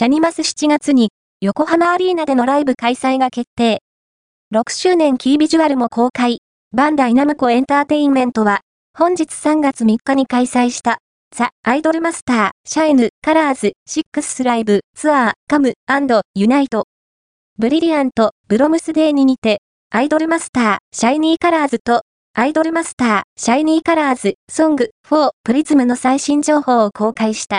[0.00, 1.10] シャニマス7月に、
[1.42, 3.82] 横浜アリーナでのライブ開催が決定。
[4.50, 6.38] 6周年キービジュアルも公開。
[6.72, 8.62] バンダイナムコエンターテインメントは、
[8.96, 11.00] 本日3月3日に開催した、
[11.36, 15.74] ザ・アイドルマスター、シャイニーカラーズ、6th Live Tour、Come
[16.34, 19.60] and Unite。Brilliant Bloom Day 2に似て、
[19.90, 27.58] アイドルマスター、シャイニーカラーズと、アイドルマスター、シャイニーカラーズ、 Song for Prism の最新情報を公開した。